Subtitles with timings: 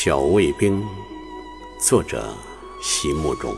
[0.00, 0.80] 小卫兵，
[1.80, 2.32] 作者
[2.80, 3.52] 席慕容。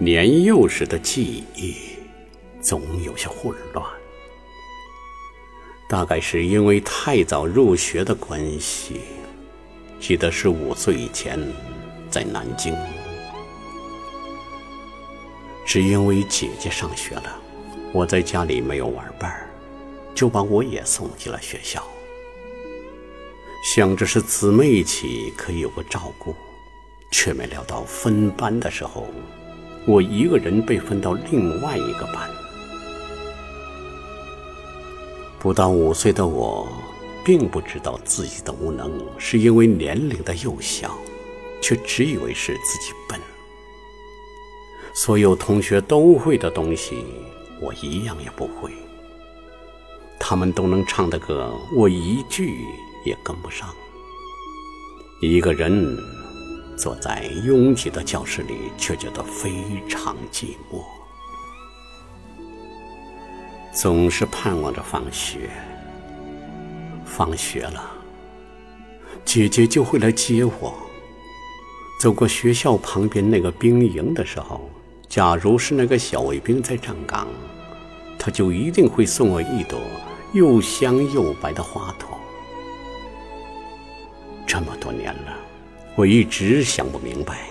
[0.00, 1.76] 年幼时的记忆
[2.60, 3.86] 总有些混乱，
[5.88, 9.02] 大概是因为太早入学的关系。
[10.00, 11.38] 记得是五岁以前，
[12.10, 12.74] 在南京。
[15.68, 17.38] 只因为姐姐上学了，
[17.92, 19.50] 我在家里没有玩伴儿，
[20.14, 21.86] 就把我也送进了学校。
[23.62, 26.34] 想着是姊妹一起可以有个照顾，
[27.10, 29.08] 却没料到分班的时候，
[29.86, 32.30] 我一个人被分到另外一个班。
[35.38, 36.66] 不到五岁的我，
[37.22, 40.96] 并不知道自己的无能是因为年龄的幼小，
[41.60, 43.20] 却只以为是自己笨。
[45.00, 47.04] 所有同学都会的东西，
[47.60, 48.72] 我一样也不会。
[50.18, 52.64] 他们都能唱的歌，我一句
[53.06, 53.72] 也跟不上。
[55.20, 55.96] 一个人
[56.76, 59.52] 坐在拥挤的教室里，却觉得非
[59.88, 60.82] 常寂寞。
[63.72, 65.48] 总是盼望着放学，
[67.04, 67.88] 放学了，
[69.24, 70.74] 姐姐就会来接我。
[72.00, 74.68] 走过学校旁边那个兵营的时候。
[75.08, 77.26] 假如是那个小卫兵在站岗，
[78.18, 79.80] 他就一定会送我一朵
[80.34, 82.06] 又香又白的花朵。
[84.46, 85.32] 这么多年了，
[85.96, 87.48] 我一直想不明白，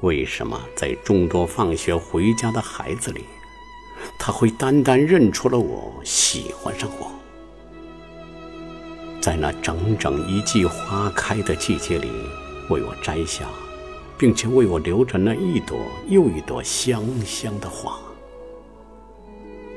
[0.00, 3.24] 为什么在众多放学回家的孩子里，
[4.18, 7.12] 他会单单认出了我，喜欢上我。
[9.20, 12.10] 在那整整一季花开的季节里，
[12.68, 13.44] 为我摘下。
[14.18, 15.78] 并且为我留着那一朵
[16.08, 17.98] 又一朵香香的花，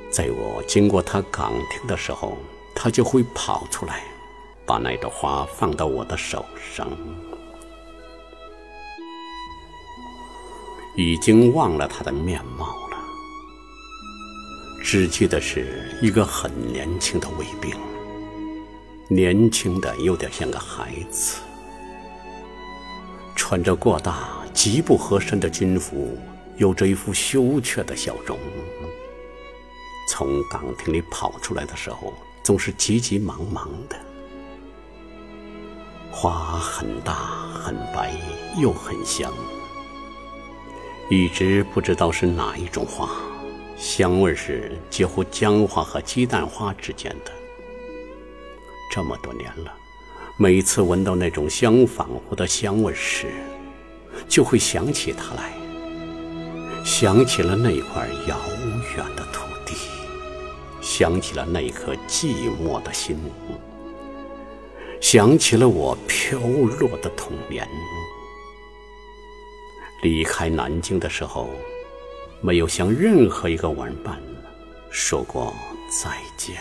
[0.10, 2.38] 在我经过他岗亭的时候，
[2.74, 4.04] 他就会跑出来，
[4.66, 6.88] 把那朵花放到我的手上。
[10.96, 12.98] 已经忘了他的面貌了，
[14.82, 17.74] 只记得是一个很年轻的卫兵，
[19.08, 21.42] 年轻的有点像个孩子。
[23.50, 26.16] 穿着过大、极不合身的军服，
[26.58, 28.38] 有着一副羞怯的笑容。
[30.08, 33.98] 从岗亭里跑出来的时候，总是急急忙忙的。
[36.12, 37.16] 花很大、
[37.52, 38.14] 很白，
[38.62, 39.34] 又很香。
[41.10, 43.10] 一直不知道是哪一种花，
[43.76, 47.32] 香味是介乎姜花和鸡蛋花之间的。
[48.94, 49.74] 这么多年了。
[50.42, 53.28] 每次闻到那种香仿佛的香味时，
[54.30, 55.52] 就会想起他来，
[56.86, 58.40] 想起了那块遥
[58.96, 59.76] 远的土地，
[60.80, 63.18] 想起了那颗寂寞的心，
[65.02, 67.68] 想起了我飘落的童年。
[70.04, 71.50] 离开南京的时候，
[72.40, 74.18] 没有向任何一个玩伴
[74.90, 75.54] 说过
[76.02, 76.56] 再见。